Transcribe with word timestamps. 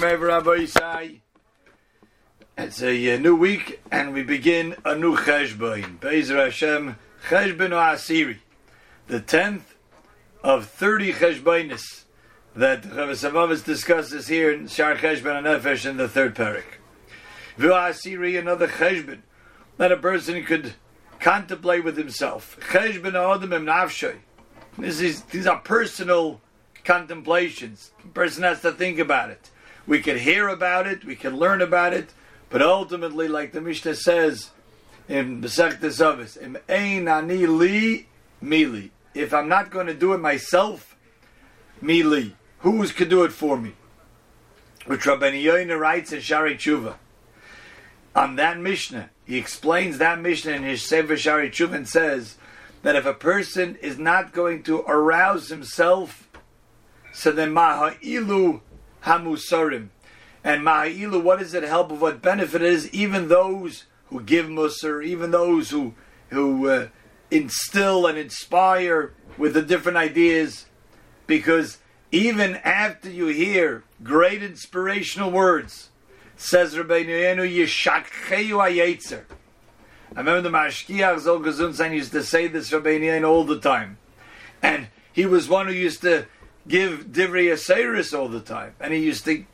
Rabbi 0.00 0.58
Yisai. 0.58 1.20
It's 2.56 2.82
a 2.82 3.14
uh, 3.14 3.18
new 3.18 3.36
week, 3.36 3.80
and 3.90 4.14
we 4.14 4.22
begin 4.22 4.74
a 4.84 4.94
new 4.94 5.16
Cheshbon. 5.16 6.00
Be'ezer 6.00 6.36
Hashem, 6.36 6.96
Cheshbon 7.28 7.70
Asiri, 7.70 8.38
the 9.08 9.20
tenth 9.20 9.74
of 10.42 10.66
thirty 10.66 11.12
Cheshbonis 11.12 12.04
that 12.56 12.82
Savavis 12.82 13.64
discusses 13.64 14.28
here 14.28 14.50
in 14.50 14.66
Shar 14.66 14.96
Cheshbon 14.96 15.42
Nefesh 15.42 15.88
in 15.88 15.98
the 15.98 16.08
third 16.08 16.34
parak. 16.34 16.64
Asiri, 17.58 18.38
another 18.38 18.68
Cheshbon 18.68 19.20
that 19.76 19.92
a 19.92 19.96
person 19.96 20.42
could 20.44 20.74
contemplate 21.20 21.84
with 21.84 21.98
himself. 21.98 22.58
Cheshbon 22.70 23.14
Adam 23.14 23.52
Im 23.52 23.66
Nafshay. 23.66 24.16
This 24.78 25.00
is 25.00 25.22
these 25.24 25.46
are 25.46 25.58
personal 25.58 26.40
contemplations. 26.82 27.92
The 28.02 28.08
person 28.08 28.42
has 28.42 28.62
to 28.62 28.72
think 28.72 28.98
about 28.98 29.30
it. 29.30 29.50
We 29.86 30.00
can 30.00 30.18
hear 30.18 30.48
about 30.48 30.86
it, 30.86 31.04
we 31.04 31.16
can 31.16 31.36
learn 31.36 31.60
about 31.60 31.92
it, 31.92 32.12
but 32.50 32.62
ultimately, 32.62 33.28
like 33.28 33.52
the 33.52 33.60
Mishnah 33.60 33.96
says 33.96 34.50
in 35.08 35.42
Masechta 35.42 35.90
Zavis, 35.90 36.40
"Im 36.40 36.56
ein 36.68 37.08
ani 37.08 37.46
li 37.46 38.06
mili." 38.42 38.90
If 39.14 39.34
I'm 39.34 39.48
not 39.48 39.70
going 39.70 39.86
to 39.86 39.94
do 39.94 40.12
it 40.12 40.18
myself, 40.18 40.96
mili, 41.82 42.32
who's 42.60 42.92
can 42.92 43.08
do 43.08 43.24
it 43.24 43.32
for 43.32 43.58
me? 43.58 43.74
Which 44.86 45.06
Rabbi 45.06 45.32
Yoina 45.32 45.78
writes 45.78 46.12
in 46.12 46.20
Shari 46.20 46.56
Tshuva. 46.56 46.94
On 48.14 48.36
that 48.36 48.58
Mishnah, 48.58 49.10
he 49.24 49.38
explains 49.38 49.98
that 49.98 50.20
Mishnah 50.20 50.52
in 50.52 50.62
his 50.62 50.82
Sefer 50.82 51.16
Shari 51.16 51.50
Tshuva 51.50 51.74
and 51.74 51.88
says 51.88 52.36
that 52.82 52.96
if 52.96 53.06
a 53.06 53.14
person 53.14 53.76
is 53.76 53.98
not 53.98 54.32
going 54.32 54.62
to 54.64 54.80
arouse 54.80 55.48
himself 55.48 56.28
so 57.12 57.30
then 57.30 57.52
maha'ilu 57.52 58.60
hamusarim. 59.04 59.88
And 60.44 60.62
maha'ilu, 60.62 61.22
what 61.22 61.38
does 61.38 61.54
it 61.54 61.62
help? 61.62 61.92
Of 61.92 62.00
what 62.00 62.22
benefit 62.22 62.62
it 62.62 62.72
is? 62.72 62.92
Even 62.92 63.28
those 63.28 63.84
who 64.06 64.20
give 64.20 64.46
musar, 64.46 65.04
even 65.04 65.30
those 65.30 65.70
who 65.70 65.94
who 66.30 66.68
uh, 66.68 66.88
instill 67.30 68.06
and 68.06 68.18
inspire 68.18 69.12
with 69.36 69.54
the 69.54 69.62
different 69.62 69.98
ideas, 69.98 70.66
because 71.26 71.78
even 72.10 72.56
after 72.56 73.10
you 73.10 73.26
hear 73.26 73.84
great 74.02 74.42
inspirational 74.42 75.30
words, 75.30 75.90
says 76.36 76.74
Rabbeinu 76.74 77.08
Yonah. 77.08 77.42
I 80.14 80.18
remember 80.18 80.42
the 80.42 80.50
Mashgiach 80.50 81.20
Zol 81.20 81.42
Gesundsein 81.42 81.94
used 81.94 82.12
to 82.12 82.22
say 82.22 82.48
this 82.48 82.70
Rabbeinu 82.70 83.04
Yonah 83.04 83.28
all 83.28 83.44
the 83.44 83.60
time. 83.60 83.98
And 84.62 84.88
he 85.12 85.24
was 85.24 85.48
one 85.48 85.66
who 85.66 85.72
used 85.72 86.02
to 86.02 86.26
give 86.66 87.06
Divrei 87.06 87.52
Asiris 87.52 88.16
all 88.16 88.28
the 88.28 88.40
time. 88.40 88.74
And 88.80 88.92
he 88.92 89.00
used 89.00 89.24
to, 89.24 89.44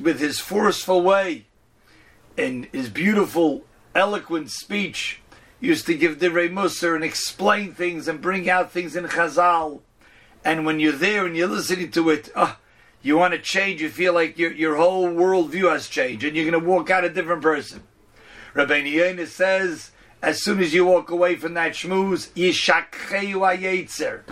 with 0.00 0.20
his 0.20 0.40
forceful 0.40 1.02
way 1.02 1.46
and 2.36 2.66
his 2.66 2.88
beautiful, 2.88 3.64
eloquent 3.94 4.50
speech, 4.50 5.20
used 5.60 5.86
to 5.86 5.94
give 5.94 6.18
Divrei 6.18 6.50
Musar 6.50 6.94
and 6.94 7.04
explain 7.04 7.74
things 7.74 8.06
and 8.06 8.20
bring 8.20 8.48
out 8.48 8.70
things 8.70 8.94
in 8.94 9.04
Chazal. 9.04 9.80
And 10.44 10.64
when 10.64 10.78
you're 10.78 10.92
there 10.92 11.26
and 11.26 11.36
you're 11.36 11.48
listening 11.48 11.90
to 11.92 12.10
it, 12.10 12.30
oh, 12.36 12.56
you 13.02 13.16
want 13.16 13.34
to 13.34 13.40
change, 13.40 13.82
you 13.82 13.90
feel 13.90 14.12
like 14.12 14.38
your, 14.38 14.52
your 14.52 14.76
whole 14.76 15.08
worldview 15.08 15.70
has 15.72 15.88
changed 15.88 16.24
and 16.24 16.36
you're 16.36 16.48
going 16.48 16.62
to 16.62 16.68
walk 16.68 16.90
out 16.90 17.04
a 17.04 17.10
different 17.10 17.42
person. 17.42 17.82
Rabbeinu 18.54 18.90
Yonah 18.90 19.26
says, 19.26 19.90
as 20.22 20.42
soon 20.42 20.60
as 20.60 20.74
you 20.74 20.84
walk 20.84 21.10
away 21.10 21.36
from 21.36 21.54
that 21.54 21.72
shmooze, 21.72 22.28
Yishakheyu 22.30 23.36
Ayetzer 23.36 24.22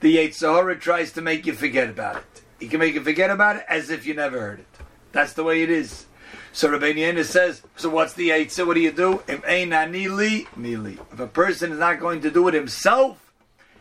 the 0.00 0.16
Yetzer 0.16 0.54
Hara 0.54 0.78
tries 0.78 1.12
to 1.12 1.20
make 1.20 1.46
you 1.46 1.52
forget 1.52 1.88
about 1.88 2.16
it. 2.16 2.42
He 2.58 2.68
can 2.68 2.80
make 2.80 2.94
you 2.94 3.02
forget 3.02 3.30
about 3.30 3.56
it 3.56 3.64
as 3.68 3.90
if 3.90 4.06
you 4.06 4.14
never 4.14 4.40
heard 4.40 4.60
it. 4.60 4.66
That's 5.12 5.32
the 5.32 5.44
way 5.44 5.62
it 5.62 5.70
is. 5.70 6.06
So 6.52 6.68
Rabbi 6.68 6.92
Yehuda 6.92 7.24
says, 7.24 7.62
so 7.76 7.88
what's 7.90 8.14
the 8.14 8.30
Yetzirah? 8.30 8.66
What 8.66 8.74
do 8.74 8.80
you 8.80 8.90
do? 8.92 9.22
If 9.28 9.44
a 11.20 11.26
person 11.26 11.72
is 11.72 11.78
not 11.78 12.00
going 12.00 12.20
to 12.22 12.30
do 12.30 12.48
it 12.48 12.54
himself, 12.54 13.32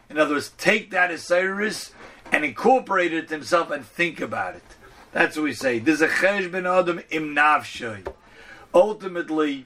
in 0.09 0.17
other 0.17 0.35
words, 0.35 0.51
take 0.57 0.91
that 0.91 1.11
as 1.11 1.31
and 2.31 2.45
incorporate 2.45 3.13
it 3.13 3.29
himself 3.29 3.71
and 3.71 3.85
think 3.85 4.21
about 4.21 4.55
it. 4.55 4.63
That's 5.11 5.35
what 5.35 5.43
we 5.43 5.53
say. 5.53 5.79
There's 5.79 6.01
a 6.01 6.07
chesh 6.07 6.51
ben 6.51 6.67
adam 6.67 7.01
im 7.09 7.35
nafshay. 7.35 8.05
Ultimately, 8.73 9.65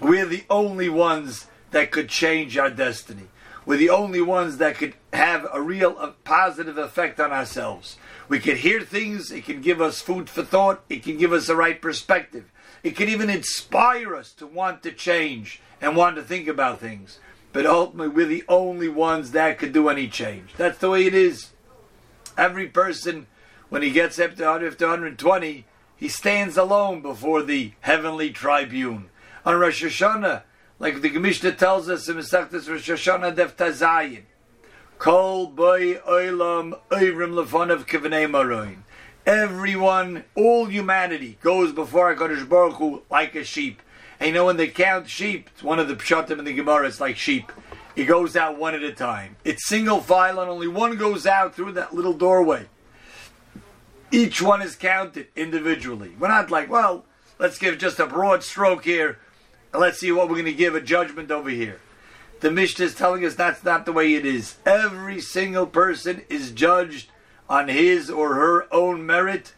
we're 0.00 0.26
the 0.26 0.44
only 0.48 0.88
ones 0.88 1.46
that 1.72 1.90
could 1.90 2.08
change 2.08 2.56
our 2.56 2.70
destiny. 2.70 3.26
We're 3.66 3.76
the 3.76 3.90
only 3.90 4.20
ones 4.20 4.56
that 4.58 4.76
could 4.76 4.94
have 5.12 5.46
a 5.52 5.60
real 5.60 5.98
a 5.98 6.12
positive 6.24 6.78
effect 6.78 7.20
on 7.20 7.32
ourselves. 7.32 7.96
We 8.28 8.38
can 8.38 8.56
hear 8.56 8.80
things, 8.80 9.30
it 9.30 9.44
can 9.44 9.60
give 9.60 9.80
us 9.80 10.00
food 10.00 10.30
for 10.30 10.42
thought, 10.42 10.82
it 10.88 11.02
can 11.02 11.18
give 11.18 11.32
us 11.32 11.46
the 11.46 11.56
right 11.56 11.80
perspective. 11.80 12.50
It 12.82 12.96
can 12.96 13.08
even 13.08 13.28
inspire 13.28 14.14
us 14.14 14.32
to 14.34 14.46
want 14.46 14.82
to 14.84 14.92
change 14.92 15.60
and 15.80 15.96
want 15.96 16.16
to 16.16 16.22
think 16.22 16.48
about 16.48 16.80
things. 16.80 17.18
But 17.52 17.66
ultimately, 17.66 18.08
we're 18.08 18.26
the 18.26 18.44
only 18.48 18.88
ones 18.88 19.32
that 19.32 19.58
could 19.58 19.72
do 19.72 19.88
any 19.88 20.08
change. 20.08 20.54
That's 20.56 20.78
the 20.78 20.90
way 20.90 21.06
it 21.06 21.14
is. 21.14 21.50
Every 22.38 22.68
person, 22.68 23.26
when 23.68 23.82
he 23.82 23.90
gets 23.90 24.18
up 24.18 24.36
to 24.36 24.44
120, 24.44 25.64
he 25.96 26.08
stands 26.08 26.56
alone 26.56 27.02
before 27.02 27.42
the 27.42 27.72
heavenly 27.80 28.30
tribune. 28.30 29.10
On 29.44 29.58
Rosh 29.58 29.84
Hashanah, 29.84 30.42
like 30.80 31.02
the 31.02 31.10
Mishnah 31.10 31.52
tells 31.52 31.88
us 31.88 32.08
in 32.08 32.16
Masechtas 32.16 32.68
Rosh 32.68 32.90
Hashanah 32.90 33.36
Def 33.36 33.56
Tazayin. 33.56 34.22
Kol 34.98 35.46
boy 35.46 35.96
oilam 36.08 36.80
oivrim 36.90 37.34
lefonav 37.34 37.86
kivanei 37.86 38.28
maroin. 38.28 38.84
Everyone, 39.26 40.24
all 40.34 40.64
humanity 40.64 41.38
goes 41.42 41.72
before 41.72 42.14
HaKadosh 42.14 42.48
Baruch 42.48 42.76
Hu 42.76 43.02
like 43.10 43.34
a 43.34 43.44
sheep. 43.44 43.82
And 44.18 44.28
you 44.28 44.34
know 44.34 44.46
when 44.46 44.56
they 44.56 44.68
count 44.68 45.08
sheep, 45.08 45.50
it's 45.52 45.62
one 45.62 45.78
of 45.78 45.88
the 45.88 45.94
pshatim 45.94 46.38
in 46.38 46.44
the 46.46 46.54
Gemara, 46.54 46.88
it's 46.88 47.00
like 47.00 47.16
sheep. 47.16 47.52
It 47.94 48.04
goes 48.04 48.34
out 48.34 48.58
one 48.58 48.74
at 48.74 48.82
a 48.82 48.92
time. 48.92 49.36
It's 49.44 49.68
single 49.68 50.00
file 50.00 50.40
and 50.40 50.50
only 50.50 50.68
one 50.68 50.96
goes 50.96 51.26
out 51.26 51.54
through 51.54 51.72
that 51.72 51.94
little 51.94 52.14
doorway. 52.14 52.66
Each 54.10 54.40
one 54.40 54.62
is 54.62 54.76
counted 54.76 55.28
individually. 55.36 56.12
We're 56.18 56.28
not 56.28 56.50
like, 56.50 56.70
well, 56.70 57.04
let's 57.38 57.58
give 57.58 57.76
just 57.76 57.98
a 57.98 58.06
broad 58.06 58.42
stroke 58.42 58.84
here 58.84 59.18
let's 59.72 59.98
see 59.98 60.12
what 60.12 60.28
we're 60.28 60.34
going 60.34 60.44
to 60.46 60.52
give 60.52 60.74
a 60.74 60.80
judgment 60.80 61.30
over 61.30 61.50
here. 61.50 61.80
The 62.40 62.50
Mishnah 62.50 62.86
is 62.86 62.94
telling 62.94 63.24
us 63.24 63.34
that's 63.34 63.62
not 63.62 63.84
the 63.84 63.92
way 63.92 64.14
it 64.14 64.24
is. 64.24 64.56
Every 64.64 65.20
single 65.20 65.66
person 65.66 66.22
is 66.28 66.52
judged 66.52 67.10
on 67.48 67.68
his 67.68 68.10
or 68.10 68.34
her 68.34 68.72
own 68.72 69.04
merit 69.04 69.54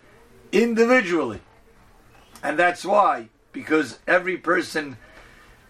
individually. 0.50 1.40
And 2.42 2.58
that's 2.58 2.84
why, 2.84 3.28
because 3.52 4.00
every 4.06 4.36
person 4.36 4.96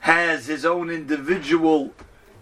has 0.00 0.46
his 0.46 0.64
own 0.64 0.90
individual 0.90 1.92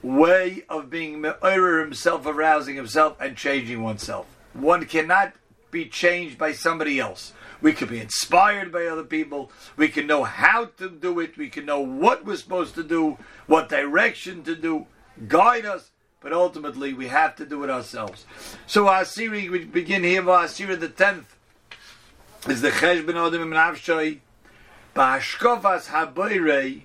way 0.02 0.64
of 0.68 0.88
being 0.88 1.22
himself, 1.22 2.24
arousing 2.26 2.76
himself, 2.76 3.16
and 3.20 3.36
changing 3.36 3.82
oneself. 3.82 4.26
One 4.54 4.86
cannot 4.86 5.32
be 5.70 5.86
changed 5.86 6.38
by 6.38 6.52
somebody 6.52 6.98
else. 6.98 7.32
We 7.60 7.72
can 7.72 7.88
be 7.88 8.00
inspired 8.00 8.72
by 8.72 8.86
other 8.86 9.04
people. 9.04 9.52
We 9.76 9.88
can 9.88 10.06
know 10.06 10.24
how 10.24 10.66
to 10.78 10.88
do 10.88 11.20
it. 11.20 11.36
We 11.36 11.50
can 11.50 11.66
know 11.66 11.80
what 11.80 12.24
we're 12.24 12.36
supposed 12.36 12.74
to 12.76 12.82
do, 12.82 13.18
what 13.46 13.68
direction 13.68 14.42
to 14.44 14.54
do, 14.54 14.86
guide 15.28 15.66
us. 15.66 15.90
But 16.20 16.32
ultimately, 16.32 16.92
we 16.92 17.08
have 17.08 17.36
to 17.36 17.46
do 17.46 17.64
it 17.64 17.70
ourselves. 17.70 18.26
So 18.66 18.88
our 18.88 19.04
series, 19.04 19.50
we 19.50 19.64
begin 19.64 20.04
here, 20.04 20.28
our 20.28 20.48
series 20.48 20.78
the 20.78 20.88
10th, 20.88 21.24
is 22.48 22.60
the 22.60 22.70
Chesh 22.70 23.06
Ben 23.06 23.16
Odom 23.16 23.42
Ibn 23.42 23.52
Avshay, 23.52 24.20
Ba'ashkofas 24.94 25.86
HaBoirei, 25.86 26.82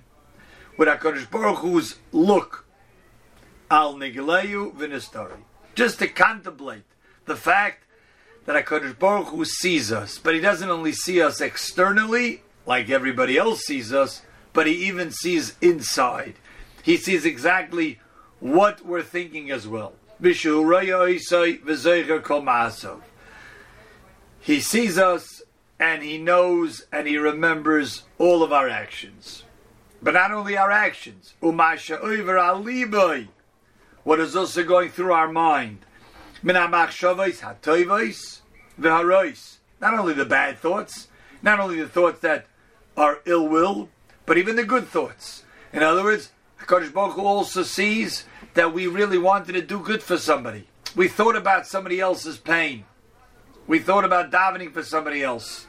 with 0.78 0.88
HaKadosh 0.88 1.30
Baruch 1.30 1.58
Hu's 1.58 1.96
look, 2.12 2.66
Al 3.70 3.94
Nigleyu 3.94 4.74
Vinistari. 4.74 5.38
Just 5.74 5.98
to 5.98 6.08
contemplate 6.08 6.84
the 7.26 7.36
fact 7.36 7.84
that 8.46 8.64
HaKadosh 8.64 8.98
Baruch 8.98 9.28
Hu 9.28 9.44
sees 9.44 9.92
us, 9.92 10.18
but 10.18 10.34
He 10.34 10.40
doesn't 10.40 10.70
only 10.70 10.92
see 10.92 11.20
us 11.20 11.40
externally, 11.40 12.42
like 12.64 12.88
everybody 12.88 13.36
else 13.36 13.62
sees 13.62 13.92
us, 13.92 14.22
but 14.52 14.66
He 14.66 14.86
even 14.86 15.10
sees 15.10 15.56
inside. 15.60 16.34
He 16.82 16.96
sees 16.96 17.26
exactly 17.26 17.98
what 18.40 18.86
we're 18.86 19.02
thinking 19.02 19.50
as 19.50 19.66
well. 19.66 19.94
He 24.40 24.60
sees 24.60 24.98
us 24.98 25.42
and 25.78 26.02
He 26.02 26.18
knows 26.18 26.86
and 26.92 27.08
He 27.08 27.18
remembers 27.18 28.02
all 28.18 28.42
of 28.42 28.52
our 28.52 28.68
actions. 28.68 29.42
But 30.00 30.14
not 30.14 30.30
only 30.30 30.56
our 30.56 30.70
actions, 30.70 31.34
what 34.04 34.20
is 34.20 34.36
also 34.36 34.62
going 34.62 34.90
through 34.90 35.12
our 35.12 35.32
mind. 35.32 35.78
Not 39.80 39.98
only 39.98 40.14
the 40.14 40.24
bad 40.24 40.58
thoughts, 40.58 41.08
not 41.42 41.60
only 41.60 41.80
the 41.80 41.88
thoughts 41.88 42.20
that 42.20 42.46
are 42.96 43.20
ill 43.24 43.46
will, 43.46 43.88
but 44.24 44.38
even 44.38 44.56
the 44.56 44.64
good 44.64 44.88
thoughts. 44.88 45.44
In 45.72 45.82
other 45.82 46.02
words, 46.02 46.32
HaKadosh 46.60 46.92
Baruch 46.92 47.18
also 47.18 47.62
sees 47.62 48.24
that 48.54 48.72
we 48.72 48.86
really 48.86 49.18
wanted 49.18 49.52
to 49.52 49.62
do 49.62 49.78
good 49.78 50.02
for 50.02 50.16
somebody. 50.16 50.66
We 50.94 51.08
thought 51.08 51.36
about 51.36 51.66
somebody 51.66 52.00
else's 52.00 52.38
pain. 52.38 52.84
We 53.66 53.78
thought 53.78 54.04
about 54.04 54.30
davening 54.30 54.72
for 54.72 54.82
somebody 54.82 55.22
else. 55.22 55.66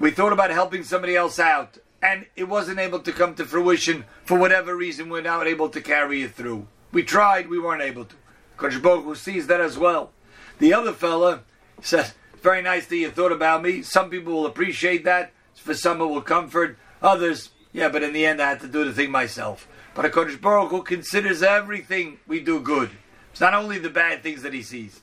We 0.00 0.10
thought 0.10 0.32
about 0.32 0.50
helping 0.50 0.82
somebody 0.82 1.14
else 1.14 1.38
out. 1.38 1.78
And 2.02 2.26
it 2.34 2.48
wasn't 2.48 2.80
able 2.80 2.98
to 3.00 3.12
come 3.12 3.36
to 3.36 3.44
fruition 3.44 4.04
for 4.24 4.36
whatever 4.36 4.74
reason. 4.74 5.08
We're 5.08 5.22
not 5.22 5.46
able 5.46 5.68
to 5.68 5.80
carry 5.80 6.22
it 6.22 6.34
through. 6.34 6.66
We 6.90 7.04
tried, 7.04 7.48
we 7.48 7.60
weren't 7.60 7.82
able 7.82 8.06
to. 8.06 8.16
Kodesh 8.62 8.80
Baruch 8.80 9.16
sees 9.16 9.48
that 9.48 9.60
as 9.60 9.76
well. 9.76 10.12
The 10.58 10.72
other 10.72 10.92
fella 10.92 11.40
says, 11.80 12.14
very 12.40 12.62
nice 12.62 12.86
that 12.86 12.96
you 12.96 13.10
thought 13.10 13.32
about 13.32 13.62
me. 13.62 13.82
Some 13.82 14.08
people 14.08 14.32
will 14.32 14.46
appreciate 14.46 15.04
that. 15.04 15.32
For 15.56 15.74
some 15.74 16.00
it 16.00 16.06
will 16.06 16.22
comfort. 16.22 16.78
Others, 17.02 17.50
yeah, 17.72 17.88
but 17.88 18.02
in 18.02 18.12
the 18.12 18.24
end 18.24 18.40
I 18.40 18.50
had 18.50 18.60
to 18.60 18.68
do 18.68 18.84
the 18.84 18.92
thing 18.92 19.10
myself. 19.10 19.66
But 19.94 20.04
a 20.04 20.08
Kodesh 20.08 20.40
Baruch 20.40 20.70
Hu 20.70 20.82
considers 20.82 21.42
everything 21.42 22.18
we 22.26 22.40
do 22.40 22.60
good. 22.60 22.90
It's 23.32 23.40
not 23.40 23.54
only 23.54 23.78
the 23.78 23.90
bad 23.90 24.22
things 24.22 24.42
that 24.42 24.54
he 24.54 24.62
sees. 24.62 25.00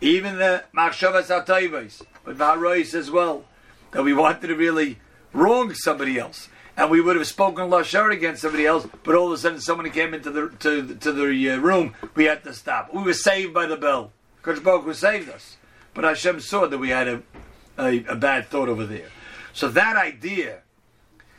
Even 0.00 0.38
the 0.38 0.64
Machshavas 0.74 1.26
HaTayvos, 1.26 2.02
but 2.24 2.36
Vaharois 2.36 2.94
as 2.94 3.10
well, 3.10 3.44
that 3.90 4.04
we 4.04 4.12
wanted 4.12 4.46
to 4.46 4.54
really 4.54 4.98
wrong 5.32 5.74
somebody 5.74 6.18
else. 6.18 6.48
And 6.80 6.90
we 6.90 7.02
would 7.02 7.16
have 7.16 7.26
spoken 7.26 7.68
Lashon 7.68 7.92
Hara 7.92 8.14
against 8.14 8.40
somebody 8.40 8.64
else, 8.64 8.88
but 9.02 9.14
all 9.14 9.26
of 9.26 9.32
a 9.34 9.36
sudden 9.36 9.60
somebody 9.60 9.90
came 9.90 10.14
into 10.14 10.30
the 10.30 10.48
to, 10.60 10.94
to 10.94 11.12
the 11.12 11.50
uh, 11.50 11.58
room, 11.58 11.94
we 12.14 12.24
had 12.24 12.42
to 12.44 12.54
stop. 12.54 12.94
We 12.94 13.02
were 13.02 13.12
saved 13.12 13.52
by 13.52 13.66
the 13.66 13.76
bell. 13.76 14.12
Kodesh 14.42 14.64
Baruch 14.64 14.84
Hu 14.84 14.94
saved 14.94 15.28
us. 15.28 15.58
But 15.92 16.04
Hashem 16.04 16.40
saw 16.40 16.66
that 16.66 16.78
we 16.78 16.88
had 16.88 17.06
a, 17.06 17.22
a, 17.76 18.02
a 18.04 18.16
bad 18.16 18.48
thought 18.48 18.70
over 18.70 18.86
there. 18.86 19.10
So 19.52 19.68
that 19.68 19.96
idea 19.96 20.62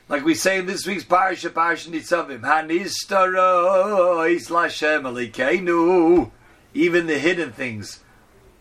like 0.09 0.23
we 0.23 0.35
say 0.35 0.59
in 0.59 0.67
this 0.67 0.85
week's 0.85 1.05
Parasha, 1.05 1.49
Parasha 1.49 1.89
Nitzavim, 1.89 2.41
Hanistarois 2.41 4.47
Lashem 4.47 5.01
Alikeinu. 5.01 6.29
Even 6.75 7.07
the 7.07 7.17
hidden 7.17 7.51
things, 7.51 8.01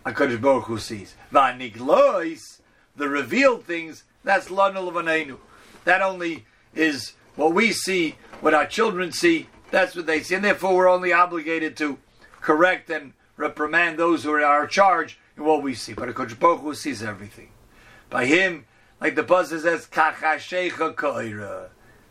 HaKadosh 0.06 0.40
Baruch 0.40 0.64
Hu 0.64 0.78
sees. 0.78 1.14
Vaniglois, 1.30 2.62
the 2.96 3.10
revealed 3.10 3.66
things, 3.66 4.04
that's 4.24 4.48
Lanul 4.48 4.90
Vanenu. 4.90 5.36
That 5.84 6.00
only 6.00 6.46
is 6.74 7.14
what 7.36 7.52
we 7.52 7.72
see, 7.72 8.16
what 8.40 8.54
our 8.54 8.66
children 8.66 9.12
see, 9.12 9.48
that's 9.70 9.94
what 9.94 10.06
they 10.06 10.22
see. 10.22 10.34
And 10.34 10.44
therefore 10.44 10.76
we're 10.76 10.88
only 10.88 11.12
obligated 11.12 11.76
to 11.78 11.98
correct 12.40 12.90
and 12.90 13.12
reprimand 13.36 13.98
those 13.98 14.24
who 14.24 14.32
are 14.32 14.38
in 14.38 14.44
our 14.44 14.66
charge 14.66 15.18
in 15.36 15.44
what 15.44 15.62
we 15.62 15.74
see. 15.74 15.92
But 15.92 16.08
HaKadosh 16.08 16.38
Baruch 16.38 16.60
Hu 16.60 16.74
sees 16.74 17.02
everything. 17.02 17.50
By 18.08 18.26
Him, 18.26 18.66
like 19.00 19.14
the 19.14 19.22
Pasuk 19.22 19.62
says, 19.62 19.86
Kachashecha 19.86 20.94
koira. 20.94 21.68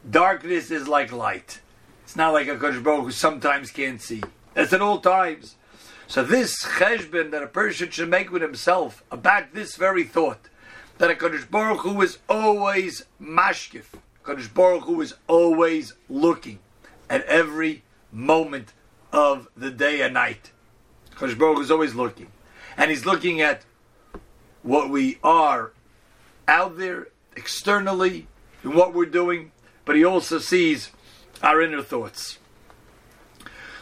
Darkness 0.09 0.71
is 0.71 0.87
like 0.87 1.11
light. 1.11 1.59
It's 2.03 2.15
not 2.15 2.33
like 2.33 2.47
a 2.47 2.55
Baruch 2.55 3.03
who 3.03 3.11
sometimes 3.11 3.71
can't 3.71 4.01
see. 4.01 4.23
That's 4.53 4.73
at 4.73 4.81
all 4.81 4.99
times. 4.99 5.55
So 6.07 6.23
this 6.23 6.63
cheshbon 6.63 7.29
that 7.31 7.43
a 7.43 7.47
person 7.47 7.91
should 7.91 8.09
make 8.09 8.31
with 8.31 8.41
himself 8.41 9.03
about 9.11 9.53
this 9.53 9.75
very 9.75 10.03
thought, 10.03 10.49
that 10.97 11.11
a 11.11 11.45
Baruch 11.45 11.81
Hu 11.81 12.01
is 12.01 12.17
always 12.27 13.05
mashkif, 13.21 13.85
Kodesh 14.23 14.53
Baruch 14.53 14.83
Hu 14.83 15.01
is 15.01 15.15
always 15.27 15.93
looking 16.09 16.59
at 17.09 17.23
every 17.25 17.83
moment 18.11 18.73
of 19.11 19.47
the 19.55 19.71
day 19.71 20.01
and 20.01 20.13
night. 20.13 20.51
Kodesh 21.15 21.37
Baruch 21.37 21.57
Hu 21.57 21.63
is 21.63 21.71
always 21.71 21.95
looking. 21.95 22.27
And 22.77 22.89
he's 22.91 23.05
looking 23.05 23.41
at 23.41 23.63
what 24.63 24.89
we 24.89 25.17
are 25.23 25.71
out 26.47 26.77
there 26.77 27.07
externally 27.35 28.27
in 28.63 28.73
what 28.73 28.93
we're 28.93 29.05
doing, 29.05 29.51
but 29.85 29.95
he 29.95 30.03
also 30.03 30.37
sees 30.37 30.91
our 31.41 31.61
inner 31.61 31.81
thoughts. 31.81 32.37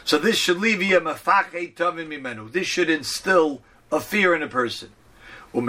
So 0.04 0.18
this 0.18 0.36
should 0.36 0.58
leave 0.58 0.82
you 0.82 1.00
mimenu. 1.00 2.50
This 2.50 2.66
should 2.66 2.88
instill 2.88 3.62
a 3.92 4.00
fear 4.00 4.34
in 4.34 4.42
a 4.42 4.48
person. 4.48 4.90
And 5.52 5.68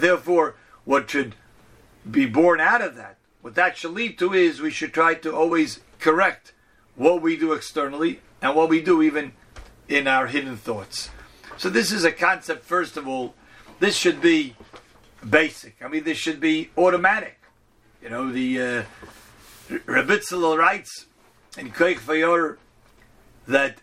therefore, 0.00 0.54
what 0.86 1.10
should 1.10 1.34
be 2.10 2.24
born 2.24 2.60
out 2.60 2.80
of 2.80 2.96
that, 2.96 3.18
what 3.42 3.54
that 3.56 3.76
should 3.76 3.90
lead 3.90 4.18
to 4.18 4.32
is 4.32 4.62
we 4.62 4.70
should 4.70 4.94
try 4.94 5.12
to 5.14 5.34
always 5.34 5.80
correct 5.98 6.54
what 6.94 7.20
we 7.20 7.36
do 7.36 7.52
externally 7.52 8.20
and 8.40 8.56
what 8.56 8.70
we 8.70 8.80
do 8.80 9.02
even 9.02 9.32
in 9.88 10.08
our 10.08 10.28
hidden 10.28 10.56
thoughts. 10.56 11.10
So 11.58 11.68
this 11.68 11.92
is 11.92 12.04
a 12.04 12.12
concept, 12.12 12.64
first 12.64 12.96
of 12.96 13.06
all, 13.06 13.34
this 13.80 13.96
should 13.96 14.20
be 14.20 14.56
basic. 15.28 15.76
I 15.82 15.88
mean, 15.88 16.04
this 16.04 16.18
should 16.18 16.40
be 16.40 16.70
automatic. 16.78 17.38
You 18.02 18.10
know, 18.10 18.30
the 18.30 18.60
uh, 18.60 18.82
Rabitzal 19.68 20.56
writes 20.56 21.06
in 21.58 21.72
Koich 21.72 21.98
Fayor 21.98 22.56
that 23.48 23.78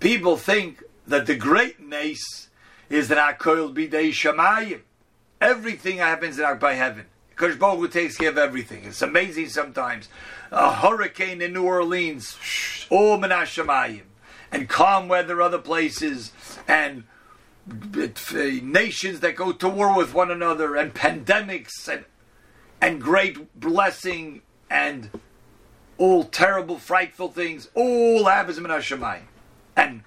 people 0.00 0.36
think 0.36 0.82
that 1.06 1.26
the 1.26 1.36
great 1.36 1.80
nace 1.80 2.48
is 2.90 3.08
that 3.08 3.38
Akoil 3.38 3.74
Bidei 3.74 4.10
Shamayim. 4.10 4.82
Everything 5.40 5.98
happens 5.98 6.38
by 6.60 6.74
heaven. 6.74 7.06
Because 7.30 7.56
Baruch 7.56 7.92
takes 7.92 8.18
care 8.18 8.28
of 8.28 8.36
everything. 8.36 8.84
It's 8.84 9.00
amazing 9.00 9.48
sometimes. 9.48 10.08
A 10.50 10.74
hurricane 10.74 11.40
in 11.40 11.54
New 11.54 11.64
Orleans, 11.64 12.36
all 12.90 13.16
Menashamayim 13.16 14.02
and 14.52 14.68
calm 14.68 15.08
weather 15.08 15.40
other 15.40 15.58
places, 15.58 16.32
and 16.66 17.04
uh, 17.68 18.08
nations 18.62 19.20
that 19.20 19.36
go 19.36 19.52
to 19.52 19.68
war 19.68 19.96
with 19.96 20.14
one 20.14 20.30
another, 20.30 20.76
and 20.76 20.94
pandemics, 20.94 21.88
and 21.88 22.04
and 22.80 23.00
great 23.00 23.58
blessing, 23.58 24.42
and 24.70 25.10
all 25.98 26.24
terrible, 26.24 26.78
frightful 26.78 27.28
things, 27.28 27.68
all 27.74 28.24
happens 28.24 28.58
in 28.58 28.64
Hashemayim. 28.64 29.22
And 29.76 30.02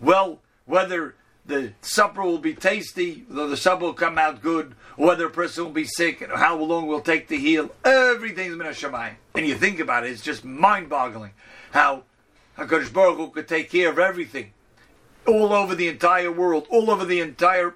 well, 0.00 0.40
whether 0.66 1.14
the 1.48 1.72
supper 1.80 2.22
will 2.22 2.38
be 2.38 2.54
tasty, 2.54 3.24
whether 3.28 3.48
the 3.48 3.56
supper 3.56 3.86
will 3.86 3.94
come 3.94 4.18
out 4.18 4.42
good, 4.42 4.74
whether 4.96 5.26
a 5.26 5.30
person 5.30 5.64
will 5.64 5.72
be 5.72 5.84
sick, 5.84 6.20
and 6.20 6.30
how 6.30 6.56
long 6.58 6.86
will 6.86 7.00
take 7.00 7.26
to 7.28 7.36
heal, 7.36 7.70
everything's 7.84 8.54
min 8.54 8.66
Hashemayim. 8.66 9.14
And 9.34 9.46
you 9.46 9.54
think 9.54 9.80
about 9.80 10.04
it, 10.04 10.10
it's 10.10 10.22
just 10.22 10.44
mind-boggling 10.44 11.32
how 11.70 12.04
HaKadosh 12.58 12.92
Baruch 12.92 13.16
Hu 13.16 13.30
could 13.30 13.48
take 13.48 13.70
care 13.70 13.88
of 13.90 13.98
everything. 13.98 14.52
All 15.26 15.54
over 15.54 15.74
the 15.74 15.88
entire 15.88 16.30
world, 16.30 16.66
all 16.70 16.90
over 16.90 17.04
the 17.04 17.20
entire 17.20 17.74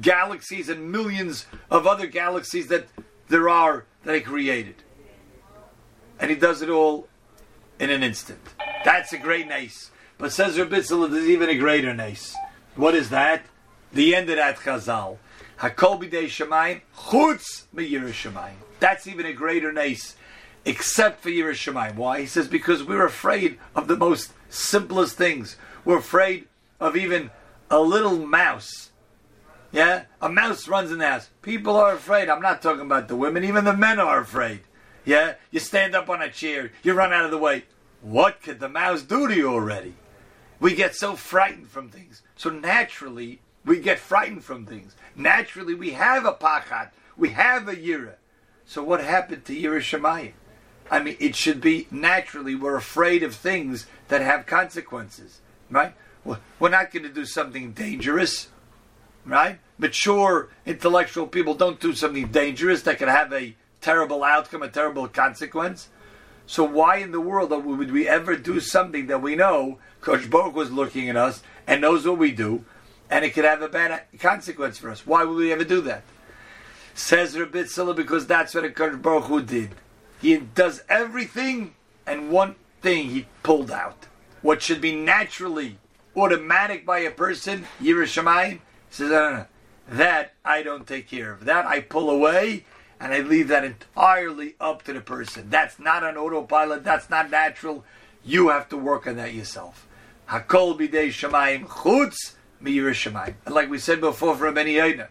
galaxies 0.00 0.68
and 0.68 0.90
millions 0.90 1.46
of 1.70 1.86
other 1.86 2.06
galaxies 2.06 2.66
that 2.68 2.88
there 3.28 3.48
are 3.48 3.84
that 4.04 4.16
He 4.16 4.20
created. 4.20 4.76
And 6.18 6.28
He 6.28 6.36
does 6.36 6.60
it 6.60 6.68
all 6.68 7.08
in 7.78 7.90
an 7.90 8.02
instant. 8.02 8.40
That's 8.84 9.12
a 9.12 9.18
great 9.18 9.46
nace. 9.46 9.90
But 10.18 10.32
says 10.32 10.56
Rabbitzal, 10.56 11.10
there's 11.10 11.28
even 11.28 11.48
a 11.48 11.56
greater 11.56 11.94
nace. 11.94 12.34
What 12.80 12.94
is 12.94 13.10
that? 13.10 13.44
The 13.92 14.14
end 14.14 14.30
of 14.30 14.36
that 14.36 14.56
chazal. 14.56 15.18
Hakol 15.58 16.02
b'dei 16.02 16.24
shemayim, 16.24 16.80
chutz 16.96 17.64
shemayim. 17.74 18.54
That's 18.78 19.06
even 19.06 19.26
a 19.26 19.34
greater 19.34 19.70
nace 19.70 20.16
except 20.64 21.22
for 21.22 21.28
yiras 21.28 21.72
Shamayim. 21.72 21.96
Why? 21.96 22.20
He 22.20 22.26
says 22.26 22.48
because 22.48 22.82
we're 22.82 23.04
afraid 23.04 23.58
of 23.74 23.86
the 23.86 23.98
most 23.98 24.32
simplest 24.48 25.16
things. 25.16 25.56
We're 25.84 25.98
afraid 25.98 26.48
of 26.80 26.96
even 26.96 27.30
a 27.70 27.80
little 27.80 28.16
mouse. 28.16 28.90
Yeah, 29.72 30.04
a 30.22 30.30
mouse 30.30 30.66
runs 30.66 30.90
in 30.90 30.98
the 30.98 31.06
house. 31.06 31.28
People 31.42 31.76
are 31.76 31.92
afraid. 31.92 32.30
I'm 32.30 32.40
not 32.40 32.62
talking 32.62 32.86
about 32.86 33.08
the 33.08 33.16
women. 33.16 33.44
Even 33.44 33.64
the 33.64 33.76
men 33.76 34.00
are 34.00 34.20
afraid. 34.20 34.60
Yeah, 35.04 35.34
you 35.50 35.60
stand 35.60 35.94
up 35.94 36.08
on 36.08 36.22
a 36.22 36.30
chair, 36.30 36.72
you 36.82 36.94
run 36.94 37.12
out 37.12 37.26
of 37.26 37.30
the 37.30 37.36
way. 37.36 37.64
What 38.00 38.42
could 38.42 38.58
the 38.58 38.70
mouse 38.70 39.02
do 39.02 39.28
to 39.28 39.34
you 39.34 39.50
already? 39.50 39.94
We 40.58 40.74
get 40.74 40.94
so 40.94 41.16
frightened 41.16 41.68
from 41.68 41.88
things. 41.88 42.22
So 42.40 42.48
naturally, 42.48 43.40
we 43.66 43.80
get 43.80 43.98
frightened 43.98 44.44
from 44.44 44.64
things. 44.64 44.96
Naturally, 45.14 45.74
we 45.74 45.90
have 45.90 46.24
a 46.24 46.32
pachat, 46.32 46.88
we 47.14 47.28
have 47.28 47.68
a 47.68 47.76
yira. 47.76 48.14
So 48.64 48.82
what 48.82 49.04
happened 49.04 49.44
to 49.44 49.52
yiras 49.54 49.80
Shamayim? 49.80 50.32
I 50.90 51.02
mean, 51.02 51.18
it 51.20 51.36
should 51.36 51.60
be 51.60 51.86
naturally 51.90 52.54
we're 52.54 52.76
afraid 52.76 53.22
of 53.22 53.34
things 53.34 53.84
that 54.08 54.22
have 54.22 54.46
consequences, 54.46 55.42
right? 55.68 55.92
We're 56.24 56.70
not 56.70 56.90
going 56.90 57.02
to 57.02 57.10
do 57.10 57.26
something 57.26 57.72
dangerous, 57.72 58.48
right? 59.26 59.58
Mature 59.76 60.48
intellectual 60.64 61.26
people 61.26 61.52
don't 61.52 61.78
do 61.78 61.92
something 61.92 62.28
dangerous 62.28 62.80
that 62.84 62.96
could 62.96 63.08
have 63.08 63.34
a 63.34 63.54
terrible 63.82 64.24
outcome, 64.24 64.62
a 64.62 64.68
terrible 64.70 65.08
consequence. 65.08 65.90
So 66.46 66.64
why 66.64 66.96
in 66.96 67.12
the 67.12 67.20
world 67.20 67.50
would 67.50 67.92
we 67.92 68.08
ever 68.08 68.34
do 68.34 68.60
something 68.60 69.08
that 69.08 69.20
we 69.20 69.36
know 69.36 69.78
Coach 70.00 70.30
Baruch 70.30 70.54
was 70.54 70.72
looking 70.72 71.10
at 71.10 71.16
us 71.16 71.42
and 71.70 71.80
knows 71.80 72.04
what 72.04 72.18
we 72.18 72.32
do, 72.32 72.64
and 73.08 73.24
it 73.24 73.30
could 73.30 73.44
have 73.44 73.62
a 73.62 73.68
bad 73.68 74.02
consequence 74.18 74.76
for 74.76 74.90
us? 74.90 75.06
Why 75.06 75.22
would 75.22 75.36
we 75.36 75.52
ever 75.52 75.62
do 75.62 75.80
that? 75.82 76.02
Says 76.96 77.38
Rabbi 77.38 77.62
because 77.92 78.26
that's 78.26 78.54
what 78.56 78.74
Coach 78.74 79.00
Baruch 79.00 79.24
Hu 79.24 79.40
did. 79.40 79.70
He 80.20 80.36
does 80.36 80.82
everything, 80.88 81.74
and 82.04 82.30
one 82.30 82.56
thing 82.82 83.10
he 83.10 83.26
pulled 83.44 83.70
out. 83.70 84.06
What 84.42 84.62
should 84.62 84.80
be 84.80 84.96
naturally 84.96 85.78
automatic 86.16 86.84
by 86.84 86.98
a 86.98 87.10
person, 87.12 87.66
yiras 87.80 88.20
Shamayim, 88.20 88.58
says, 88.90 89.10
no, 89.10 89.30
no, 89.30 89.36
no. 89.36 89.46
That 89.88 90.34
I 90.44 90.64
don't 90.64 90.88
take 90.88 91.08
care 91.08 91.32
of. 91.32 91.44
That 91.44 91.66
I 91.66 91.80
pull 91.80 92.10
away, 92.10 92.64
and 92.98 93.14
I 93.14 93.20
leave 93.20 93.46
that 93.46 93.64
entirely 93.64 94.56
up 94.60 94.82
to 94.84 94.92
the 94.92 95.00
person. 95.00 95.50
That's 95.50 95.78
not 95.78 96.02
an 96.02 96.16
autopilot. 96.16 96.82
That's 96.82 97.08
not 97.08 97.30
natural. 97.30 97.84
You 98.24 98.48
have 98.48 98.68
to 98.70 98.76
work 98.76 99.06
on 99.06 99.16
that 99.16 99.34
yourself. 99.34 99.86
Hakol 100.30 100.78
bidei 100.78 101.08
Shemayim 101.08 101.66
chutz 101.66 102.34
mi. 102.60 102.78
And 102.78 103.54
like 103.54 103.68
we 103.68 103.78
said 103.78 104.00
before 104.00 104.36
from 104.36 104.54
Rabbi 104.54 104.70
Yoina, 104.70 105.08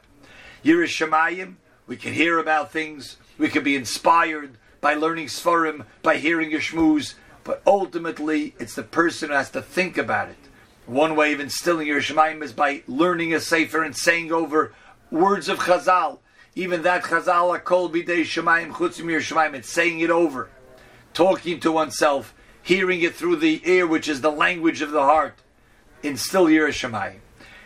Shemayim, 0.63 1.55
we 1.87 1.97
can 1.97 2.13
hear 2.13 2.39
about 2.39 2.71
things, 2.71 3.17
we 3.37 3.49
can 3.49 3.61
be 3.61 3.75
inspired 3.75 4.57
by 4.79 4.93
learning 4.93 5.27
Sfarim, 5.27 5.85
by 6.03 6.17
hearing 6.17 6.51
shmooze, 6.51 7.15
but 7.43 7.61
ultimately 7.67 8.55
it's 8.59 8.75
the 8.75 8.83
person 8.83 9.27
who 9.27 9.35
has 9.35 9.49
to 9.51 9.61
think 9.61 9.97
about 9.97 10.29
it. 10.29 10.37
One 10.85 11.17
way 11.17 11.33
of 11.33 11.41
instilling 11.41 11.87
yiras 11.87 12.13
Shemayim 12.13 12.41
is 12.41 12.53
by 12.53 12.83
learning 12.87 13.33
a 13.33 13.41
Sefer 13.41 13.83
and 13.83 13.97
saying 13.97 14.31
over 14.31 14.73
words 15.11 15.49
of 15.49 15.59
Chazal. 15.59 16.19
Even 16.55 16.83
that 16.83 17.03
Chazal, 17.03 17.61
Kol 17.65 17.89
Bidei 17.89 18.21
Shemayim 18.21 18.71
Chutzim 18.71 19.05
Shemayim, 19.19 19.53
it's 19.53 19.69
saying 19.69 19.99
it 19.99 20.11
over, 20.11 20.49
talking 21.13 21.59
to 21.59 21.73
oneself, 21.73 22.33
hearing 22.69 23.01
it 23.01 23.15
through 23.15 23.35
the 23.35 23.67
ear, 23.67 23.87
which 23.87 24.07
is 24.07 24.21
the 24.21 24.31
language 24.31 24.79
of 24.83 24.91
the 24.91 25.01
heart. 25.01 25.33
Instill 26.03 26.45
yiras 26.45 26.77
Shemayim. 26.77 27.17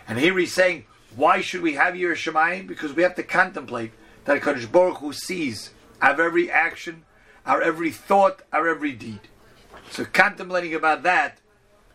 And 0.07 0.17
here 0.17 0.37
he's 0.37 0.53
saying, 0.53 0.85
why 1.13 1.41
should 1.41 1.61
we 1.61 1.73
have 1.73 1.93
yiras 1.93 2.23
Shemayim? 2.23 2.67
Because 2.67 2.93
we 2.93 3.03
have 3.03 3.15
to 3.15 3.23
contemplate 3.23 3.91
that 4.23 4.41
Kadosh 4.41 4.71
Baruch 4.71 4.99
Hu 4.99 5.11
sees 5.11 5.71
our 6.01 6.21
every 6.21 6.49
action, 6.49 7.03
our 7.45 7.61
every 7.61 7.91
thought, 7.91 8.43
our 8.53 8.65
every 8.69 8.93
deed. 8.93 9.19
So 9.91 10.05
contemplating 10.05 10.73
about 10.73 11.03
that 11.03 11.39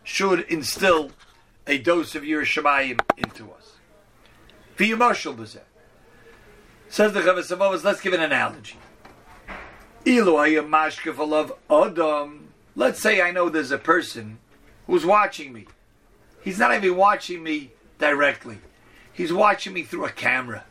should 0.03 0.41
instill 0.41 1.09
a 1.65 1.79
dose 1.79 2.13
of 2.13 2.21
yiras 2.21 2.61
Shemayim 2.61 3.01
into 3.17 3.51
us. 3.51 3.77
V'yimashal 4.77 5.35
b'zeh. 5.35 5.61
Says 6.89 7.13
the 7.13 7.21
Chavasavavas, 7.21 7.83
let's 7.83 8.01
give 8.01 8.13
an 8.13 8.21
analogy. 8.21 8.77
Adam. 11.71 12.48
Let's 12.79 13.01
say 13.01 13.21
I 13.21 13.31
know 13.31 13.49
there's 13.49 13.71
a 13.71 13.77
person 13.77 14.39
who's 14.87 15.05
watching 15.05 15.51
me. 15.51 15.65
He's 16.41 16.57
not 16.57 16.73
even 16.73 16.95
watching 16.95 17.43
me 17.43 17.71
directly. 17.97 18.59
He's 19.11 19.33
watching 19.33 19.73
me 19.73 19.83
through 19.83 20.05
a 20.05 20.11
camera. 20.11 20.63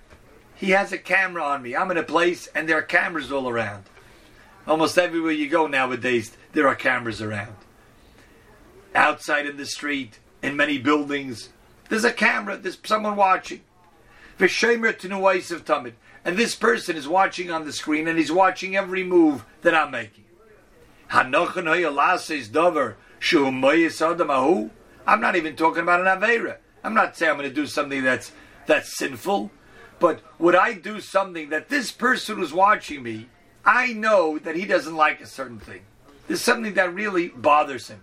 He 0.55 0.71
has 0.71 0.91
a 0.91 0.97
camera 0.97 1.43
on 1.43 1.61
me. 1.61 1.77
I'm 1.77 1.91
in 1.91 1.99
a 1.99 2.03
place 2.03 2.49
and 2.55 2.67
there 2.67 2.79
are 2.79 2.83
cameras 2.83 3.31
all 3.31 3.47
around. 3.47 3.85
Almost 4.67 4.97
everywhere 4.97 5.33
you 5.33 5.51
go 5.51 5.67
nowadays, 5.67 6.35
there 6.55 6.67
are 6.67 6.75
cameras 6.75 7.21
around. 7.21 7.57
Outside 8.95 9.45
in 9.45 9.59
the 9.59 9.67
street, 9.67 10.19
in 10.43 10.57
many 10.57 10.79
buildings, 10.79 11.51
there's 11.91 12.05
a 12.05 12.11
camera, 12.13 12.57
there's 12.57 12.79
someone 12.85 13.17
watching. 13.17 13.61
V'shemer 14.39 14.99
to 14.99 15.55
of 15.55 15.65
Tamid. 15.67 15.93
And 16.25 16.39
this 16.39 16.55
person 16.55 16.97
is 16.97 17.07
watching 17.07 17.51
on 17.51 17.67
the 17.67 17.73
screen 17.75 18.09
and 18.09 18.19
he's 18.19 18.33
watching 18.33 18.77
every 18.77 19.05
move 19.05 19.45
that 19.61 19.75
I'm 19.75 19.91
making. 19.91 20.25
I'm 25.07 25.21
not 25.21 25.37
even 25.37 25.57
talking 25.57 25.83
about 25.83 26.01
an 26.01 26.07
Avera. 26.07 26.59
I'm 26.85 26.95
not 26.95 27.17
saying 27.17 27.31
I'm 27.31 27.39
going 27.39 27.49
to 27.49 27.55
do 27.55 27.67
something 27.67 28.03
that's 28.03 28.33
that's 28.67 28.97
sinful, 28.97 29.51
but 29.99 30.21
would 30.39 30.55
I 30.55 30.75
do 30.75 31.01
something 31.01 31.49
that 31.49 31.71
this 31.71 31.91
person 31.91 32.37
who's 32.37 32.53
watching 32.53 33.03
me, 33.03 33.29
I 33.65 33.95
know 33.95 34.39
that 34.39 34.57
he 34.57 34.67
doesn't 34.67 34.95
like 34.95 35.21
a 35.21 35.27
certain 35.27 35.59
thing. 35.59 35.81
There's 36.27 36.43
something 36.43 36.75
that 36.75 36.95
really 36.95 37.29
bothers 37.29 37.89
him. 37.89 38.03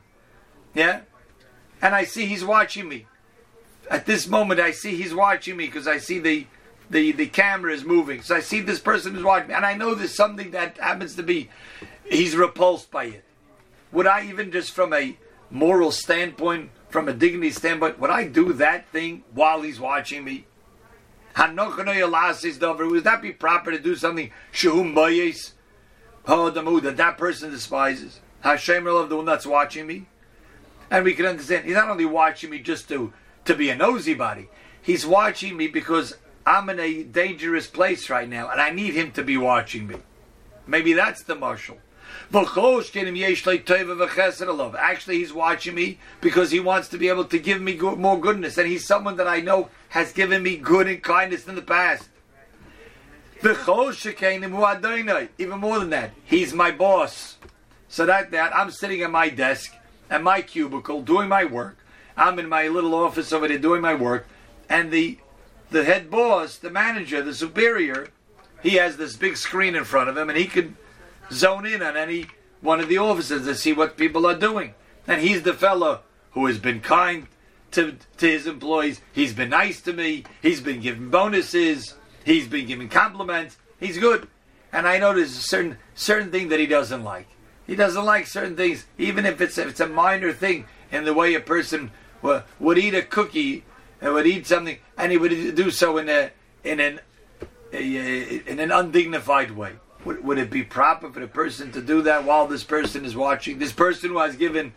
Yeah? 0.74 1.02
And 1.82 1.94
I 1.94 2.04
see 2.04 2.26
he's 2.26 2.44
watching 2.44 2.90
me. 2.90 3.06
At 3.90 4.08
this 4.08 4.28
moment 4.28 4.60
I 4.60 4.72
see 4.72 4.96
he's 4.96 5.14
watching 5.14 5.56
me 5.56 5.68
because 5.68 5.88
I 5.88 6.00
see 6.00 6.18
the 6.18 6.48
the, 6.90 7.12
the 7.12 7.28
camera 7.28 7.74
is 7.74 7.84
moving. 7.84 8.22
So 8.22 8.36
I 8.36 8.42
see 8.42 8.62
this 8.62 8.80
person 8.80 9.16
is 9.16 9.24
watching 9.24 9.50
me, 9.50 9.54
and 9.54 9.66
I 9.66 9.76
know 9.76 9.96
there's 9.96 10.16
something 10.16 10.52
that 10.52 10.78
happens 10.78 11.16
to 11.16 11.24
be 11.24 11.50
he's 12.10 12.36
repulsed 12.36 12.92
by 12.92 13.06
it. 13.06 13.24
Would 13.92 14.08
I 14.08 14.28
even 14.28 14.52
just 14.52 14.72
from 14.72 14.94
a 14.94 15.18
moral 15.50 15.92
standpoint 15.92 16.72
from 16.96 17.10
a 17.10 17.14
dignity 17.14 17.52
standpoint, 17.52 18.00
would 18.00 18.10
I 18.10 18.26
do 18.26 18.54
that 18.54 18.88
thing 18.88 19.26
while 19.34 19.62
he's 19.62 19.82
watching 19.82 20.24
me? 20.24 20.46
Would 21.38 23.04
that 23.04 23.20
be 23.22 23.32
proper 23.34 23.72
to 23.72 23.80
do 23.80 23.96
something 23.96 24.32
that 26.26 26.94
that 26.96 27.18
person 27.18 27.52
despises? 27.52 28.22
Hashem 28.40 28.88
of 28.88 29.10
the 29.10 29.18
one 29.18 29.26
that's 29.26 29.46
watching 29.46 29.86
me? 29.88 30.06
And 30.90 31.04
we 31.04 31.14
can 31.14 31.26
understand 31.26 31.66
he's 31.66 31.74
not 31.74 31.90
only 31.90 32.06
watching 32.06 32.50
me 32.50 32.60
just 32.60 32.88
to, 32.88 33.12
to 33.44 33.56
be 33.56 33.70
a 33.70 33.76
nosy 33.76 34.14
body, 34.14 34.48
he's 34.82 35.06
watching 35.06 35.58
me 35.58 35.68
because 35.68 36.16
I'm 36.46 36.70
in 36.70 36.80
a 36.80 37.04
dangerous 37.04 37.68
place 37.68 38.10
right 38.10 38.30
now 38.30 38.50
and 38.50 38.62
I 38.62 38.70
need 38.70 38.94
him 38.94 39.12
to 39.14 39.24
be 39.24 39.38
watching 39.38 39.88
me. 39.88 39.96
Maybe 40.68 40.94
that's 40.94 41.24
the 41.24 41.36
marshal. 41.36 41.78
Actually, 44.78 45.18
he's 45.18 45.34
watching 45.34 45.76
me 45.76 46.00
because 46.22 46.52
he 46.52 46.60
wants 46.60 46.88
to 46.90 46.98
be 46.98 47.10
able 47.10 47.26
to 47.26 47.40
give 47.40 47.62
me 47.62 47.76
more 47.76 48.20
goodness, 48.20 48.58
and 48.58 48.68
he's 48.68 48.86
someone 48.86 49.18
that 49.18 49.28
I 49.28 49.42
know 49.42 49.70
has 49.90 50.12
given 50.12 50.42
me 50.42 50.58
good 50.58 50.88
and 50.88 51.04
kindness 51.04 51.48
in 51.48 51.56
the 51.56 51.62
past. 51.62 52.10
Even 55.38 55.60
more 55.60 55.80
than 55.80 55.90
that, 55.90 56.12
he's 56.24 56.54
my 56.54 56.72
boss. 56.72 57.38
So 57.88 58.06
that 58.06 58.32
that 58.32 58.56
I'm 58.56 58.72
sitting 58.72 59.02
at 59.02 59.12
my 59.12 59.30
desk 59.30 59.74
at 60.10 60.24
my 60.24 60.42
cubicle 60.42 61.02
doing 61.02 61.28
my 61.30 61.46
work. 61.46 61.78
I'm 62.18 62.40
in 62.40 62.50
my 62.50 62.68
little 62.68 62.96
office 62.96 63.34
over 63.34 63.48
there 63.48 63.60
doing 63.60 63.82
my 63.82 63.94
work, 63.94 64.28
and 64.70 64.92
the 64.92 65.20
the 65.70 65.84
head 65.84 66.10
boss, 66.10 66.58
the 66.58 66.70
manager, 66.70 67.22
the 67.22 67.34
superior, 67.34 68.10
he 68.62 68.76
has 68.76 68.98
this 68.98 69.16
big 69.16 69.38
screen 69.38 69.76
in 69.76 69.84
front 69.84 70.10
of 70.10 70.18
him, 70.18 70.30
and 70.30 70.38
he 70.38 70.46
can 70.46 70.78
zone 71.32 71.66
in 71.66 71.82
on 71.82 71.98
any 71.98 72.28
one 72.62 72.80
of 72.80 72.90
the 72.90 72.98
officers 72.98 73.46
to 73.46 73.56
see 73.56 73.74
what 73.74 73.98
people 73.98 74.26
are 74.26 74.38
doing. 74.38 74.74
And 75.08 75.22
he's 75.22 75.44
the 75.44 75.54
fellow 75.54 76.02
who 76.32 76.46
has 76.48 76.58
been 76.58 76.82
kind 76.82 77.28
to, 77.72 77.96
to 78.18 78.28
his 78.28 78.48
employees. 78.48 79.02
He's 79.14 79.34
been 79.34 79.50
nice 79.50 79.82
to 79.82 79.94
me. 79.94 80.24
He's 80.42 80.62
been 80.62 80.82
giving 80.82 81.10
bonuses. 81.10 81.94
He's 82.24 82.48
been 82.48 82.66
giving 82.66 82.90
compliments. 82.90 83.58
He's 83.80 83.98
good. 83.98 84.28
And 84.74 84.88
I 84.88 84.98
know 84.98 85.14
there's 85.14 85.38
a 85.38 85.42
certain 85.42 85.78
certain 85.94 86.32
thing 86.32 86.50
that 86.50 86.60
he 86.60 86.66
doesn't 86.66 87.04
like. 87.04 87.28
He 87.68 87.76
doesn't 87.76 88.04
like 88.04 88.28
certain 88.28 88.56
things, 88.56 88.86
even 88.98 89.26
if 89.26 89.40
it's 89.42 89.58
if 89.58 89.70
it's 89.70 89.80
a 89.80 89.88
minor 89.88 90.34
thing 90.34 90.66
in 90.92 91.06
the 91.06 91.14
way 91.14 91.34
a 91.34 91.40
person 91.40 91.92
would 92.22 92.78
eat 92.78 92.94
a 92.94 93.02
cookie 93.02 93.64
and 94.06 94.14
would 94.14 94.28
eat 94.28 94.46
something, 94.46 94.78
and 95.00 95.12
he 95.12 95.18
would 95.18 95.56
do 95.56 95.72
so 95.72 95.98
in 95.98 96.08
a 96.08 96.30
in 96.64 96.80
an 96.80 97.00
a, 97.74 98.42
in 98.46 98.60
an 98.60 98.72
undignified 98.72 99.50
way. 99.52 99.74
Would, 100.06 100.24
would 100.24 100.38
it 100.38 100.52
be 100.52 100.62
proper 100.64 101.12
for 101.12 101.20
the 101.20 101.28
person 101.28 101.72
to 101.72 101.82
do 101.82 102.04
that 102.04 102.24
while 102.24 102.46
this 102.46 102.64
person 102.64 103.04
is 103.04 103.16
watching? 103.16 103.58
This 103.58 103.74
person 103.74 104.12
who 104.12 104.20
has 104.20 104.36
given 104.36 104.74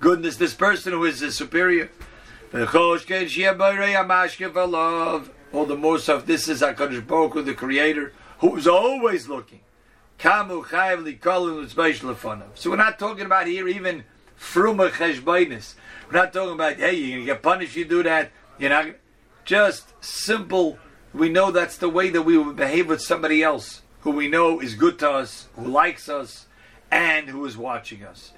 goodness, 0.00 0.36
this 0.36 0.54
person 0.54 0.92
who 0.92 1.04
is 1.04 1.22
a 1.22 1.30
superior. 1.30 1.90
All 2.52 2.66
the 5.66 5.76
more 5.76 5.98
so 6.00 6.18
this 6.18 6.48
is 6.48 6.60
HaKadosh 6.60 7.06
Baruch 7.06 7.44
the 7.44 7.54
Creator, 7.54 8.12
who 8.40 8.56
is 8.56 8.66
always 8.66 9.28
looking. 9.28 9.60
So 10.18 10.30
we're 12.70 12.76
not 12.76 12.98
talking 12.98 13.26
about 13.26 13.46
here 13.46 13.68
even 13.68 14.04
fruma 14.38 14.90
cheshbainis. 14.90 15.74
We're 16.10 16.18
not 16.18 16.32
talking 16.32 16.54
about, 16.54 16.76
hey, 16.76 16.94
you're 16.94 17.10
going 17.10 17.20
to 17.20 17.26
get 17.26 17.42
punished, 17.42 17.76
you 17.76 17.84
do 17.84 18.02
that. 18.02 18.32
You're 18.62 18.70
not 18.70 18.94
just 19.44 19.92
simple. 20.04 20.78
We 21.12 21.28
know 21.28 21.50
that's 21.50 21.78
the 21.78 21.88
way 21.88 22.10
that 22.10 22.22
we 22.22 22.38
would 22.38 22.54
behave 22.54 22.86
with 22.86 23.02
somebody 23.02 23.42
else 23.42 23.82
who 24.02 24.12
we 24.12 24.28
know 24.28 24.60
is 24.60 24.76
good 24.76 25.00
to 25.00 25.10
us, 25.10 25.48
who 25.56 25.66
likes 25.66 26.08
us, 26.08 26.46
and 26.88 27.28
who 27.28 27.44
is 27.44 27.56
watching 27.56 28.04
us. 28.04 28.30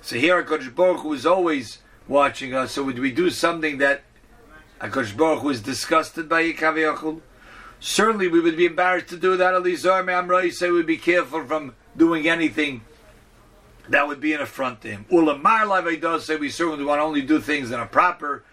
So 0.00 0.14
here 0.14 0.40
HaKadosh 0.40 0.72
Baruch 0.76 1.00
Hu 1.00 1.14
is 1.14 1.26
always 1.26 1.78
watching 2.06 2.54
us. 2.54 2.70
So 2.70 2.84
would 2.84 3.00
we 3.00 3.10
do 3.10 3.28
something 3.28 3.78
that 3.78 4.04
HaKadosh 4.80 5.16
Baruch 5.16 5.40
Hu 5.40 5.48
is 5.48 5.60
disgusted 5.60 6.28
by 6.28 6.44
Yikaviyachul? 6.44 7.20
Certainly 7.80 8.28
we 8.28 8.38
would 8.38 8.56
be 8.56 8.66
embarrassed 8.66 9.08
to 9.08 9.16
do 9.16 9.36
that. 9.36 9.52
Elizar 9.52 10.04
Me'amrai 10.04 10.52
say 10.52 10.70
we'd 10.70 10.86
be 10.86 10.96
careful 10.96 11.44
from 11.44 11.74
doing 11.96 12.28
anything 12.28 12.82
that 13.88 14.06
would 14.06 14.20
be 14.20 14.32
an 14.32 14.40
affront 14.40 14.80
to 14.82 14.92
him. 14.92 15.06
Ulamar 15.10 16.00
does 16.00 16.26
say 16.26 16.36
we 16.36 16.50
certainly 16.50 16.84
want 16.84 17.00
to 17.00 17.02
only 17.02 17.22
do 17.22 17.40
things 17.40 17.68
that 17.70 17.80
are 17.80 17.86
proper. 17.88 18.44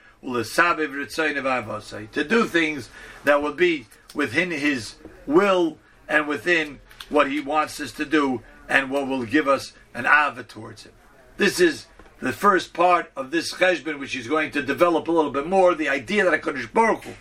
To 2.11 2.23
do 2.23 2.45
things 2.45 2.89
that 3.23 3.41
will 3.41 3.53
be 3.53 3.88
within 4.13 4.51
his 4.51 4.95
will 5.25 5.77
and 6.07 6.27
within 6.27 6.79
what 7.09 7.29
he 7.31 7.39
wants 7.39 7.79
us 7.79 7.91
to 7.93 8.05
do 8.05 8.41
and 8.67 8.91
what 8.91 9.07
will 9.07 9.23
give 9.23 9.47
us 9.47 9.73
an 9.93 10.05
ava 10.05 10.43
towards 10.43 10.83
him. 10.83 10.91
This 11.38 11.59
is 11.59 11.88
the 12.19 12.33
first 12.33 12.73
part 12.73 13.11
of 13.15 13.31
this 13.31 13.53
cheshbon, 13.53 13.97
which 13.99 14.13
he's 14.13 14.27
going 14.27 14.51
to 14.51 14.61
develop 14.61 15.07
a 15.07 15.11
little 15.11 15.31
bit 15.31 15.47
more. 15.47 15.73
The 15.73 15.89
idea 15.89 16.29
that 16.29 16.41
HaKadosh 16.41 16.73
Baruch 16.73 17.05
Hu 17.05 17.13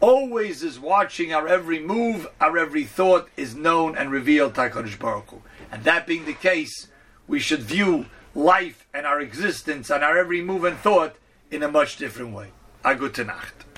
always 0.00 0.64
is 0.64 0.80
watching 0.80 1.32
our 1.32 1.46
every 1.46 1.78
move, 1.78 2.26
our 2.40 2.58
every 2.58 2.84
thought 2.84 3.28
is 3.36 3.54
known 3.54 3.96
and 3.96 4.10
revealed 4.10 4.56
to 4.56 4.62
HaKadosh 4.62 4.98
Baruch 4.98 5.30
Hu. 5.30 5.42
And 5.70 5.84
that 5.84 6.06
being 6.06 6.24
the 6.24 6.34
case, 6.34 6.88
we 7.28 7.38
should 7.38 7.60
view 7.60 8.06
life 8.34 8.86
and 8.92 9.06
our 9.06 9.20
existence 9.20 9.90
and 9.90 10.02
our 10.02 10.18
every 10.18 10.42
move 10.42 10.64
and 10.64 10.76
thought 10.76 11.14
in 11.52 11.62
a 11.62 11.68
much 11.68 11.98
different 11.98 12.34
way. 12.34 12.48
A 12.82 12.94
gute 12.94 13.24
Nacht. 13.24 13.71